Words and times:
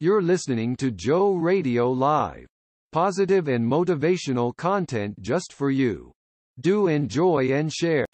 You're 0.00 0.22
listening 0.22 0.76
to 0.76 0.92
Joe 0.92 1.34
Radio 1.34 1.90
Live. 1.90 2.46
Positive 2.92 3.48
and 3.48 3.68
motivational 3.68 4.56
content 4.56 5.20
just 5.20 5.52
for 5.52 5.72
you. 5.72 6.12
Do 6.60 6.86
enjoy 6.86 7.50
and 7.50 7.72
share. 7.72 8.06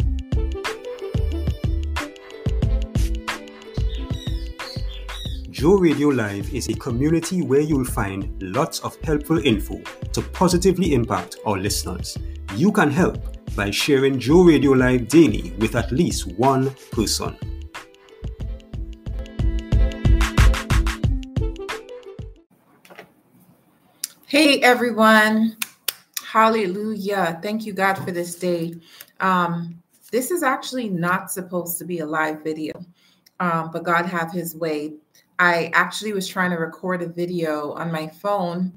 Joe 5.50 5.76
Radio 5.76 6.08
Live 6.08 6.54
is 6.54 6.70
a 6.70 6.74
community 6.74 7.42
where 7.42 7.60
you'll 7.60 7.84
find 7.84 8.32
lots 8.40 8.80
of 8.80 8.96
helpful 9.04 9.36
info 9.44 9.82
to 10.14 10.22
positively 10.22 10.94
impact 10.94 11.36
our 11.44 11.58
listeners. 11.58 12.16
You 12.56 12.72
can 12.72 12.90
help 12.90 13.18
by 13.54 13.70
sharing 13.70 14.18
Joe 14.18 14.44
Radio 14.44 14.70
Live 14.70 15.08
daily 15.08 15.52
with 15.58 15.76
at 15.76 15.92
least 15.92 16.32
one 16.38 16.74
person. 16.92 17.36
Hey 24.34 24.58
everyone. 24.62 25.56
Hallelujah. 26.26 27.38
Thank 27.40 27.64
you, 27.66 27.72
God, 27.72 27.94
for 27.94 28.10
this 28.10 28.34
day. 28.34 28.74
Um, 29.20 29.80
this 30.10 30.32
is 30.32 30.42
actually 30.42 30.88
not 30.88 31.30
supposed 31.30 31.78
to 31.78 31.84
be 31.84 32.00
a 32.00 32.04
live 32.04 32.42
video, 32.42 32.84
um, 33.38 33.70
but 33.72 33.84
God 33.84 34.06
have 34.06 34.32
his 34.32 34.56
way. 34.56 34.94
I 35.38 35.70
actually 35.72 36.14
was 36.14 36.26
trying 36.26 36.50
to 36.50 36.56
record 36.56 37.00
a 37.00 37.06
video 37.06 37.74
on 37.74 37.92
my 37.92 38.08
phone, 38.08 38.72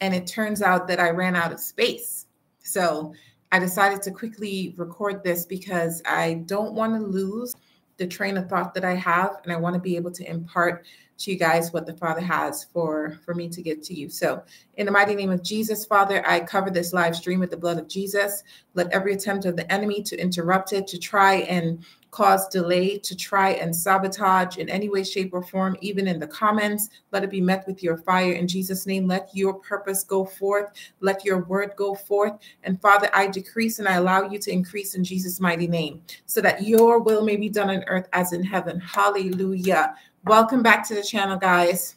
and 0.00 0.14
it 0.14 0.26
turns 0.26 0.62
out 0.62 0.88
that 0.88 0.98
I 0.98 1.10
ran 1.10 1.36
out 1.36 1.52
of 1.52 1.60
space. 1.60 2.24
So 2.60 3.12
I 3.52 3.58
decided 3.58 4.00
to 4.04 4.12
quickly 4.12 4.72
record 4.78 5.22
this 5.22 5.44
because 5.44 6.00
I 6.06 6.42
don't 6.46 6.72
want 6.72 6.94
to 6.94 7.06
lose 7.06 7.54
the 7.96 8.06
train 8.06 8.36
of 8.36 8.48
thought 8.48 8.74
that 8.74 8.84
I 8.84 8.94
have, 8.94 9.40
and 9.44 9.52
I 9.52 9.56
want 9.56 9.74
to 9.74 9.80
be 9.80 9.96
able 9.96 10.10
to 10.12 10.28
impart 10.28 10.84
to 11.18 11.30
you 11.30 11.38
guys 11.38 11.72
what 11.72 11.86
the 11.86 11.94
Father 11.94 12.20
has 12.20 12.64
for 12.64 13.18
for 13.24 13.34
me 13.34 13.48
to 13.48 13.62
give 13.62 13.80
to 13.82 13.94
you. 13.94 14.08
So, 14.08 14.42
in 14.74 14.86
the 14.86 14.92
mighty 14.92 15.14
name 15.14 15.30
of 15.30 15.42
Jesus, 15.42 15.84
Father, 15.84 16.26
I 16.26 16.40
cover 16.40 16.70
this 16.70 16.92
live 16.92 17.14
stream 17.14 17.40
with 17.40 17.50
the 17.50 17.56
blood 17.56 17.78
of 17.78 17.88
Jesus. 17.88 18.42
Let 18.74 18.90
every 18.92 19.14
attempt 19.14 19.44
of 19.44 19.56
the 19.56 19.70
enemy 19.72 20.02
to 20.04 20.16
interrupt 20.16 20.72
it, 20.72 20.86
to 20.88 20.98
try 20.98 21.36
and 21.36 21.84
cause 22.12 22.46
delay, 22.48 22.98
to 22.98 23.16
try 23.16 23.52
and 23.52 23.74
sabotage 23.74 24.58
in 24.58 24.68
any 24.68 24.88
way, 24.88 25.02
shape, 25.02 25.32
or 25.32 25.42
form, 25.42 25.76
even 25.80 26.06
in 26.06 26.20
the 26.20 26.26
comments, 26.26 26.90
let 27.10 27.24
it 27.24 27.30
be 27.30 27.40
met 27.40 27.66
with 27.66 27.82
your 27.82 27.96
fire 27.96 28.32
in 28.32 28.46
Jesus' 28.46 28.86
name. 28.86 29.08
Let 29.08 29.30
your 29.32 29.54
purpose 29.54 30.04
go 30.04 30.26
forth. 30.26 30.70
Let 31.00 31.24
your 31.24 31.44
word 31.44 31.72
go 31.74 31.94
forth. 31.94 32.34
And 32.64 32.80
Father, 32.80 33.08
I 33.14 33.28
decrease 33.28 33.78
and 33.78 33.88
I 33.88 33.94
allow 33.94 34.28
you 34.28 34.38
to 34.38 34.52
increase 34.52 34.94
in 34.94 35.02
Jesus' 35.02 35.40
mighty 35.40 35.66
name, 35.66 36.02
so 36.26 36.42
that 36.42 36.62
your 36.62 37.00
will 37.00 37.24
may 37.24 37.36
be 37.36 37.48
done 37.48 37.70
on 37.70 37.82
earth 37.86 38.08
as 38.12 38.34
in 38.34 38.44
heaven. 38.44 38.78
Hallelujah. 38.78 39.96
Welcome 40.26 40.62
back 40.62 40.86
to 40.88 40.94
the 40.94 41.02
channel, 41.02 41.38
guys. 41.38 41.96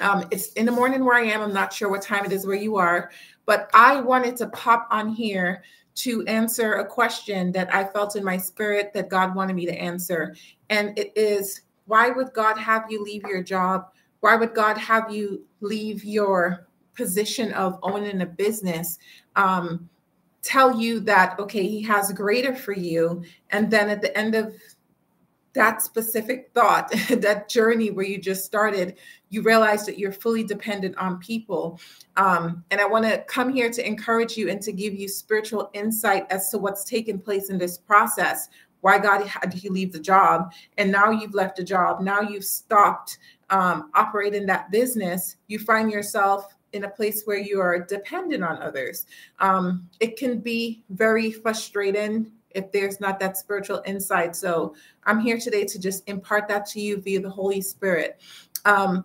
Um, 0.00 0.26
it's 0.30 0.52
in 0.54 0.66
the 0.66 0.72
morning 0.72 1.04
where 1.04 1.16
I 1.16 1.26
am. 1.26 1.42
I'm 1.42 1.52
not 1.52 1.72
sure 1.72 1.88
what 1.88 2.02
time 2.02 2.24
it 2.24 2.32
is 2.32 2.46
where 2.46 2.56
you 2.56 2.76
are, 2.76 3.10
but 3.46 3.70
I 3.74 4.00
wanted 4.00 4.36
to 4.38 4.48
pop 4.48 4.88
on 4.90 5.08
here 5.08 5.62
to 5.94 6.24
answer 6.26 6.74
a 6.74 6.86
question 6.86 7.52
that 7.52 7.74
I 7.74 7.84
felt 7.84 8.16
in 8.16 8.24
my 8.24 8.36
spirit 8.36 8.92
that 8.94 9.08
God 9.08 9.34
wanted 9.34 9.54
me 9.54 9.66
to 9.66 9.74
answer. 9.74 10.34
And 10.70 10.98
it 10.98 11.12
is 11.16 11.62
why 11.86 12.10
would 12.10 12.32
God 12.32 12.56
have 12.56 12.90
you 12.90 13.02
leave 13.02 13.24
your 13.24 13.42
job? 13.42 13.88
Why 14.20 14.36
would 14.36 14.54
God 14.54 14.78
have 14.78 15.12
you 15.12 15.44
leave 15.60 16.04
your 16.04 16.66
position 16.94 17.52
of 17.52 17.78
owning 17.82 18.22
a 18.22 18.26
business? 18.26 18.98
Um, 19.36 19.88
tell 20.42 20.80
you 20.80 21.00
that, 21.00 21.38
okay, 21.38 21.66
He 21.66 21.82
has 21.82 22.12
greater 22.12 22.54
for 22.54 22.72
you. 22.72 23.22
And 23.50 23.70
then 23.70 23.90
at 23.90 24.00
the 24.00 24.16
end 24.16 24.34
of 24.34 24.54
that 25.54 25.82
specific 25.82 26.50
thought, 26.54 26.90
that 27.10 27.48
journey 27.48 27.90
where 27.90 28.04
you 28.04 28.18
just 28.18 28.44
started, 28.44 28.98
you 29.28 29.42
realize 29.42 29.84
that 29.86 29.98
you're 29.98 30.12
fully 30.12 30.44
dependent 30.44 30.96
on 30.96 31.18
people. 31.18 31.80
Um, 32.16 32.64
and 32.70 32.80
I 32.80 32.86
want 32.86 33.04
to 33.04 33.18
come 33.28 33.52
here 33.52 33.70
to 33.70 33.86
encourage 33.86 34.36
you 34.36 34.48
and 34.48 34.60
to 34.62 34.72
give 34.72 34.94
you 34.94 35.08
spiritual 35.08 35.70
insight 35.72 36.26
as 36.30 36.50
to 36.50 36.58
what's 36.58 36.84
taken 36.84 37.18
place 37.18 37.50
in 37.50 37.58
this 37.58 37.78
process. 37.78 38.48
Why 38.80 38.98
God 38.98 39.24
had 39.26 39.52
he 39.52 39.68
leave 39.68 39.92
the 39.92 40.00
job, 40.00 40.52
and 40.76 40.90
now 40.90 41.10
you've 41.10 41.34
left 41.34 41.60
a 41.60 41.64
job. 41.64 42.00
Now 42.00 42.20
you've 42.20 42.44
stopped 42.44 43.18
um, 43.50 43.90
operating 43.94 44.44
that 44.46 44.72
business. 44.72 45.36
You 45.46 45.60
find 45.60 45.88
yourself 45.88 46.56
in 46.72 46.84
a 46.84 46.88
place 46.88 47.22
where 47.24 47.38
you 47.38 47.60
are 47.60 47.78
dependent 47.78 48.42
on 48.42 48.60
others. 48.60 49.06
Um, 49.38 49.88
it 50.00 50.16
can 50.16 50.40
be 50.40 50.82
very 50.90 51.30
frustrating 51.30 52.32
if 52.54 52.70
there's 52.72 53.00
not 53.00 53.18
that 53.20 53.36
spiritual 53.36 53.82
insight. 53.86 54.36
So 54.36 54.74
I'm 55.04 55.20
here 55.20 55.38
today 55.38 55.64
to 55.64 55.78
just 55.78 56.08
impart 56.08 56.48
that 56.48 56.66
to 56.66 56.80
you 56.80 57.00
via 57.00 57.20
the 57.20 57.30
Holy 57.30 57.60
Spirit. 57.60 58.20
Um, 58.64 59.04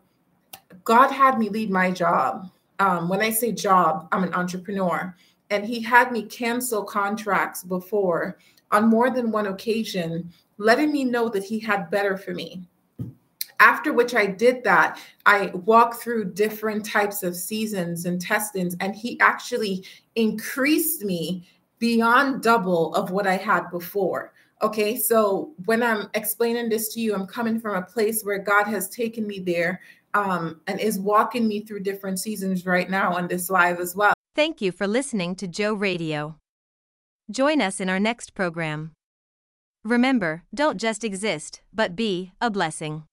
God 0.83 1.11
had 1.11 1.39
me 1.39 1.49
lead 1.49 1.69
my 1.69 1.91
job. 1.91 2.49
Um, 2.79 3.09
when 3.09 3.21
I 3.21 3.31
say 3.31 3.51
job, 3.51 4.07
I'm 4.11 4.23
an 4.23 4.33
entrepreneur, 4.33 5.15
and 5.49 5.65
He 5.65 5.81
had 5.81 6.11
me 6.11 6.23
cancel 6.23 6.83
contracts 6.83 7.63
before 7.63 8.37
on 8.71 8.87
more 8.87 9.09
than 9.09 9.31
one 9.31 9.47
occasion, 9.47 10.31
letting 10.57 10.91
me 10.91 11.03
know 11.03 11.29
that 11.29 11.43
He 11.43 11.59
had 11.59 11.89
better 11.89 12.17
for 12.17 12.33
me. 12.33 12.67
After 13.59 13.91
which 13.91 14.13
I 14.13 14.27
did 14.27 14.63
that, 14.65 14.99
I 15.25 15.47
walked 15.47 15.95
through 15.95 16.33
different 16.33 16.85
types 16.85 17.23
of 17.23 17.35
seasons 17.35 18.05
and 18.05 18.21
testings, 18.21 18.75
and 18.79 18.95
He 18.95 19.19
actually 19.19 19.83
increased 20.15 21.03
me 21.03 21.47
beyond 21.79 22.43
double 22.43 22.93
of 22.95 23.11
what 23.11 23.27
I 23.27 23.37
had 23.37 23.69
before. 23.69 24.33
Okay, 24.61 24.97
so 24.97 25.53
when 25.65 25.83
I'm 25.83 26.09
explaining 26.15 26.69
this 26.69 26.93
to 26.93 26.99
you, 26.99 27.13
I'm 27.13 27.27
coming 27.27 27.59
from 27.59 27.75
a 27.75 27.81
place 27.81 28.23
where 28.23 28.39
God 28.39 28.65
has 28.65 28.89
taken 28.89 29.27
me 29.27 29.39
there 29.39 29.81
um, 30.13 30.61
and 30.65 30.79
is 30.79 30.99
walking 30.99 31.47
me 31.47 31.61
through 31.61 31.81
different 31.81 32.19
seasons 32.19 32.65
right 32.65 32.89
now 32.89 33.13
on 33.13 33.27
this 33.27 33.49
live 33.49 33.79
as 33.79 33.95
well. 33.95 34.13
Thank 34.35 34.61
you 34.61 34.71
for 34.71 34.87
listening 34.87 35.35
to 35.35 35.47
Joe 35.47 35.73
Radio. 35.73 36.35
Join 37.29 37.61
us 37.61 37.79
in 37.79 37.89
our 37.89 37.99
next 37.99 38.33
program. 38.33 38.93
Remember, 39.83 40.43
don't 40.53 40.79
just 40.79 41.03
exist, 41.03 41.61
but 41.73 41.95
be 41.95 42.31
a 42.41 42.49
blessing. 42.49 43.03